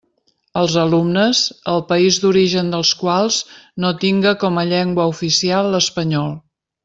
Els 0.59 0.75
alumnes, 0.83 1.41
el 1.73 1.83
país 1.91 2.17
d'origen 2.23 2.71
dels 2.75 2.93
quals 3.03 3.37
no 3.85 3.93
tinga 4.05 4.35
com 4.45 4.59
a 4.63 4.65
llengua 4.71 5.07
oficial 5.13 5.71
l'espanyol. 5.77 6.35